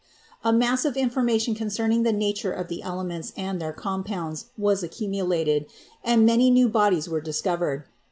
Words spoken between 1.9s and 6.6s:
the nature of the elements and their compounds was accumulated, and many